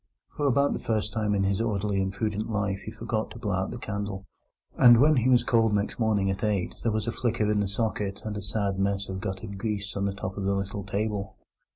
For 0.29 0.47
about 0.47 0.73
the 0.73 0.79
first 0.79 1.13
time 1.13 1.35
in 1.35 1.43
his 1.43 1.61
orderly 1.61 2.01
and 2.01 2.11
prudent 2.11 2.49
life 2.49 2.79
he 2.85 2.91
forgot 2.91 3.29
to 3.29 3.37
blow 3.37 3.53
out 3.53 3.69
the 3.69 3.77
candle, 3.77 4.25
and 4.75 4.99
when 4.99 5.17
he 5.17 5.29
was 5.29 5.43
called 5.43 5.75
next 5.75 5.99
morning 5.99 6.27
at 6.31 6.43
eight 6.43 6.73
there 6.81 6.91
was 6.91 7.03
still 7.03 7.13
a 7.13 7.17
flicker 7.17 7.51
in 7.51 7.59
the 7.59 7.67
socket 7.67 8.23
and 8.25 8.35
a 8.35 8.41
sad 8.41 8.79
mess 8.79 9.09
of 9.09 9.21
guttered 9.21 9.59
grease 9.59 9.95
on 9.95 10.05
the 10.05 10.15
top 10.15 10.37
of 10.37 10.43
the 10.43 10.55
little 10.55 10.83
table. 10.83 11.35